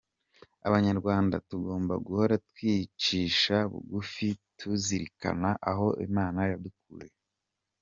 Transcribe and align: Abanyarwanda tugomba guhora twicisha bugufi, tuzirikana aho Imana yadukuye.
Abanyarwanda 0.67 1.35
tugomba 1.49 1.93
guhora 2.05 2.35
twicisha 2.49 3.55
bugufi, 3.71 4.27
tuzirikana 4.59 5.49
aho 5.71 5.87
Imana 6.07 6.39
yadukuye. 6.51 7.09